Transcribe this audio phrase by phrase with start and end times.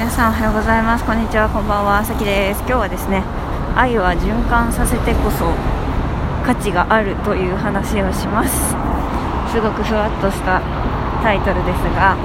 [0.00, 1.04] 皆さんおはようございます。
[1.04, 1.44] こんにちは。
[1.52, 2.00] こんばんは。
[2.00, 2.64] さきです。
[2.64, 3.20] 今日はですね
[3.76, 5.44] 愛は循環させてこそ
[6.40, 8.72] 価値があるという話をします。
[9.52, 10.64] すごくふわっとした
[11.20, 12.16] タイトルですが、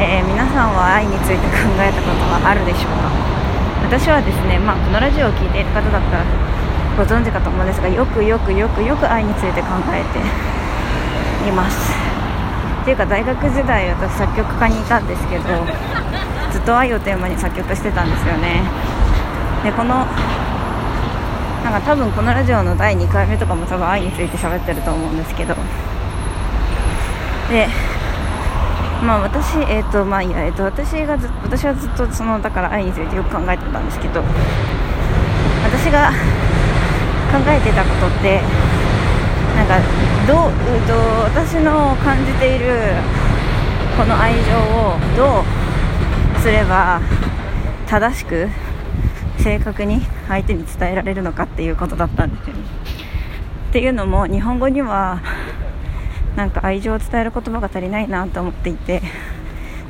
[0.00, 3.12] えー、皆さんは愛について考えたことはあるでしょうか？
[3.84, 6.24] 私はですね、まあ、このラジオを聴いている方だったら
[6.96, 10.16] ご存知かと思うんですがよくよくよくよく愛について考えて
[11.44, 11.92] います。
[11.92, 15.44] っていうか大学時代私作曲家にいたんですけど
[16.54, 18.62] ずっと愛をテーマに作曲してたんですよね。
[19.64, 20.06] でこの
[21.64, 25.56] なんか多分このラジオの第2回目とかも多分愛について喋ってると思うんですけど。
[27.50, 27.66] で
[29.02, 34.22] まあ私えっ、ー、とまあいやえっ、ー、と私がず私はずっとそのだから愛についてよく考えてたんですけど。
[35.64, 36.10] 私が
[37.32, 38.40] 考えてたことって
[39.56, 39.80] なんか
[40.28, 40.94] どう、えー、と
[41.40, 42.94] 私の感じている
[43.96, 45.63] この愛情をどう
[46.44, 47.00] すれば
[47.86, 48.48] 正しく
[49.38, 52.62] 正確に相手に伝えられるのかっていうことだったんですよね。
[53.70, 55.22] っていうのも日本語には
[56.36, 59.00] なんか愛情を伝える言葉が足りないなと思っていて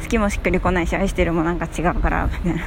[0.05, 2.63] 好きもしっくりこないし愛してるもなんか違うからみたいな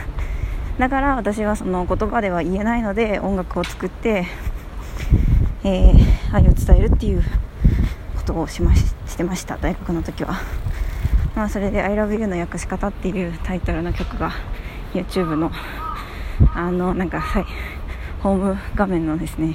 [0.80, 4.26] だから私はその言葉では言えないので音楽を作って、
[5.64, 7.24] えー、愛を伝えるっていう
[8.18, 10.67] ことをしましてました大学の時は。
[11.38, 14.32] まあ、それで「ILOVEYOU の訳し方」っていうタイトルの曲が
[14.96, 15.52] YouTube の
[16.56, 17.46] あのなんかはい
[18.24, 19.54] ホーム画面のですね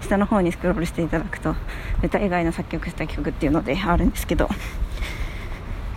[0.00, 1.54] 下の方にスクロールしていただくと
[2.02, 4.48] 歌以外の作曲した曲っていうのであるんですけどっ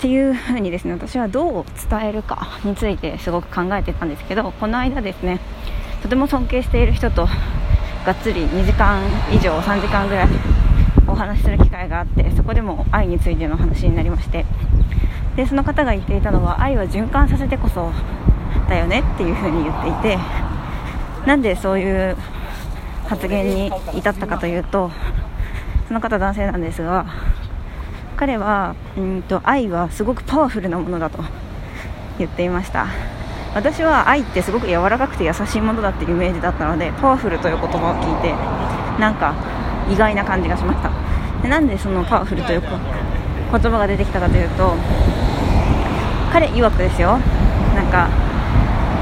[0.01, 5.39] ていう風にですね私はどう伝えるかについてすごく考えてたんですけどこの間ですね
[6.03, 7.27] とても尊敬している人と
[8.05, 10.27] がっつり2時間以上3時間ぐらい
[11.07, 14.45] お話しする機会があってそこでも愛についての話になりまして
[15.35, 17.91] でその方が言っていたのは愛は循環させてこそ
[18.69, 20.19] だよねっていう風に言っていて
[21.25, 22.15] なんでそういう
[23.07, 24.91] 発言に至ったかというと
[25.87, 27.05] その方男性なんですが
[28.15, 31.19] 彼はうんと愛はすごくパワフルなものだと
[32.19, 32.87] 言っていました。
[33.55, 38.31] 私は愛ってすごく柔らかくて優しいものだっていうイメージだったのでパワフルという言葉を聞いて
[38.99, 39.35] なんか
[39.91, 40.89] 意外な感じがしました。
[41.43, 42.63] でなんでそのパワフルという
[43.53, 44.73] 言葉が出てきたかというと
[46.33, 47.19] 彼曰くですよ。
[47.77, 48.09] なんか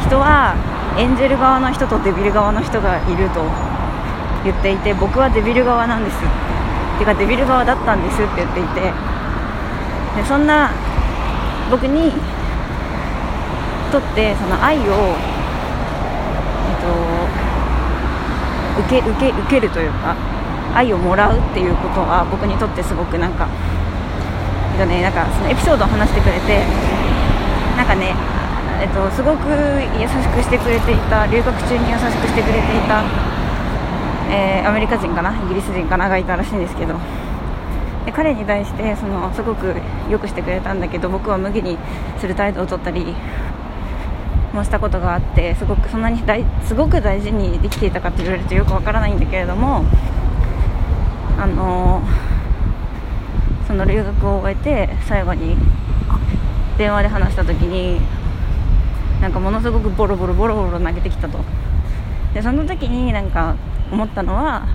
[0.06, 0.56] 人は
[0.98, 3.40] エンジェル側の人とデビル側の人がいると
[4.44, 6.18] 言っていて僕はデビル側なんです。
[6.18, 6.26] って
[7.00, 8.92] いうかデビル側だったんですって言っていて。
[10.16, 10.72] でそんな
[11.70, 12.12] 僕に
[13.92, 14.82] とってその愛を、
[16.68, 20.16] えっと、受け受け受けるというか
[20.76, 23.48] 愛をもらうっていうことは僕にとってすごくなんか
[24.86, 26.64] ねなんかそのエピソードを話してくれて
[27.78, 28.14] なんかね、
[28.82, 29.50] えっと、すごく
[29.98, 33.04] 優しくしてくれていた留学中に優しくしてくれていた、
[34.30, 36.96] えー、アメリカ人かなイギリス人かながいたらしいんですけど
[38.06, 39.76] で彼に対してそのすごく
[40.10, 41.78] よくしてくれたんだけど僕は無限に
[42.20, 43.16] する態度を取ったり
[44.54, 49.86] もしたことがあってすごくそんなに大すごく大事にできていたかと言われるとよくわからないんだけれども
[51.38, 52.31] あのそ
[53.82, 55.58] の留学を終えて最後に
[56.78, 58.00] 電話で話した時に
[59.20, 61.40] なんかものすごくボロボロボロボロ投げてきたと。
[62.34, 63.56] でその時になんか
[63.92, 64.68] 思ったのは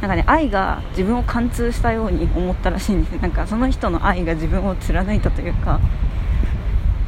[0.00, 3.20] なんかね愛が自分を貫通したように思ったらしいんです。
[3.20, 5.80] なんかその人の愛が自分を貫いたというか。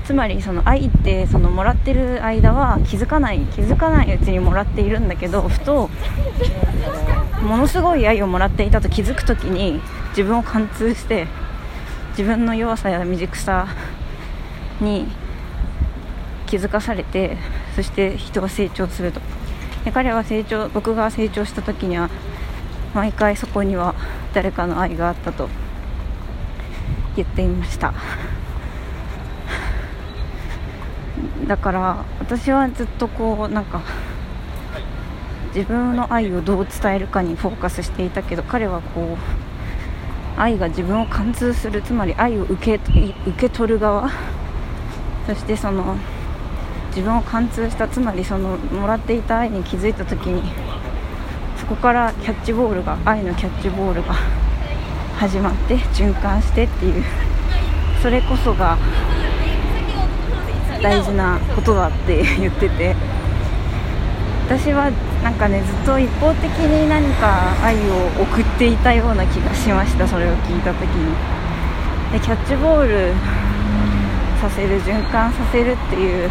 [0.04, 5.90] つまりその愛ってそのもらってる間は気づかない気づかないうちにもらっているんだけどふと
[7.42, 9.82] ものすごい愛をもらっていたと気づく時に
[10.18, 11.28] 自分を貫通して
[12.10, 13.68] 自分の弱さや未熟さ
[14.80, 15.06] に
[16.48, 17.36] 気づかされて
[17.76, 19.20] そして人が成長すると。
[19.84, 22.10] で彼は成長僕が成長した時には
[22.94, 23.94] 毎回そこには
[24.34, 25.48] 誰かの愛があったと
[27.14, 27.94] 言っていました。
[31.46, 33.82] だから私はずっとこうなんか
[35.54, 39.47] 自分の愛をどう伝えるかにフォーカスしていたけど彼はこう
[40.40, 44.10] 愛が自分を貫通するつまり愛を受け受け取る側。
[45.26, 45.96] そしてその
[46.88, 50.42] 自分を貫通したつまりそのもらっていた愛に気づいた時に
[51.58, 54.14] そこからキャッチボールが愛のキャッチボールが
[55.18, 57.04] 始まって循環してっていう。
[58.02, 58.78] それこそが
[60.82, 63.17] 大事なことだって言ってて。
[64.48, 64.90] 私は
[65.22, 71.38] なんかねずっと一方的に何か愛を送っていたような気がしましたそれを聞いた時に。
[72.12, 73.12] でキャッチボール
[74.40, 76.30] させる循環させるっていう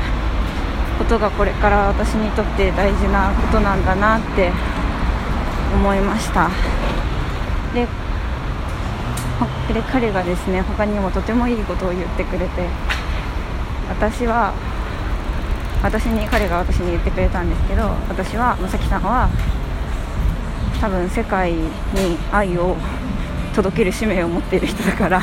[0.97, 4.51] ことがこれから私にとって大事なことなんだなって
[5.75, 6.49] 思いました。
[7.75, 7.85] で
[9.71, 12.67] で彼がですね他にもとてもいいことを言ってくれて
[13.89, 14.53] 私は
[15.83, 19.29] 私に彼が私に言ってくれたんですけど私はまさきさんは
[20.81, 21.69] 多分世界に
[22.31, 22.75] 愛を
[23.55, 25.21] 届ける使命を持っている人だから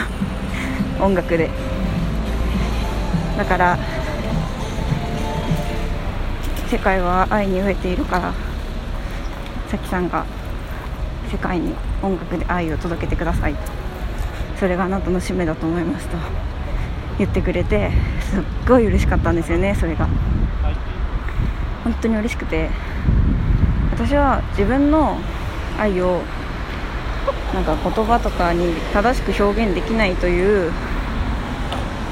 [1.00, 1.50] 音楽で。
[3.36, 3.76] だから
[6.70, 8.32] 世界は愛に飢えているから
[9.68, 10.24] さきさんが
[11.30, 13.60] 世界に音楽で愛を届けてくださいと。
[14.58, 16.16] それがあなたの使命だと思いますと
[17.18, 17.90] 言ってくれて
[18.20, 20.08] すっごい嬉しかったんですよねそれが。
[21.84, 22.70] 本当に嬉しくて
[23.92, 25.18] 私は自分の
[25.78, 26.22] 愛を
[27.52, 30.72] なんか言葉とかに正しく表現できないという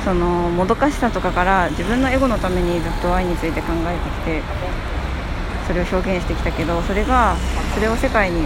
[0.04, 4.42] そのもどかしさとかから自分のエゴのためにずっと愛について考えてきて
[5.66, 7.36] それを表現してきたけどそれが
[7.74, 8.42] それを世界に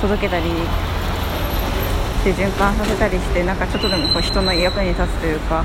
[0.00, 5.64] 届けたりして循環させたりしてなんかちょっとでもこう人の役に立つというか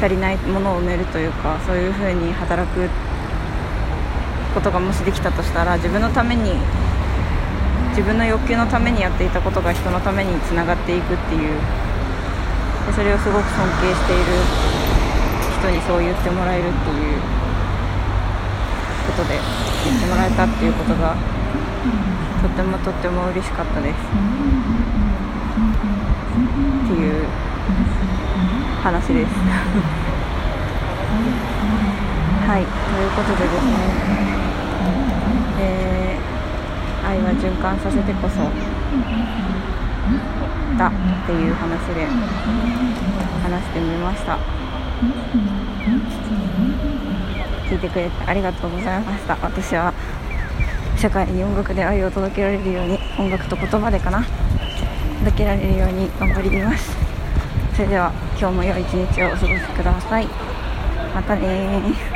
[0.00, 2.88] 足りないものを埋めるというかそういう風に働く
[4.54, 6.52] ことがもしできたとしたら自分のために
[7.90, 11.58] 自分の欲求のためにやっていたことが人のためにつながっていくっていう
[12.86, 14.24] でそれをすごく尊敬している
[15.58, 17.20] 人にそう言ってもらえるっていう
[19.06, 19.38] ことで
[19.84, 21.16] 言ってもらえたっていうことが
[22.42, 23.94] とってもとっても嬉しかったです。
[26.84, 27.26] っていう
[28.82, 29.30] 話です。
[32.46, 32.66] はい。
[32.66, 32.68] と
[33.00, 34.43] いうことでですね。
[37.36, 38.36] 循環させてこそ
[40.78, 40.90] だっ
[41.26, 42.06] ていう話で
[43.42, 44.38] 話してみました。
[47.68, 49.36] 聞いてくれてありがとうございました。
[49.42, 49.92] 私は
[50.96, 54.24] 社会に音楽で愛を届けられるように音楽と言葉でかな。
[55.20, 56.96] 届けられるように頑張ります。
[57.74, 60.28] それでは今日も良い一日をお過ごしください。
[61.14, 62.13] またね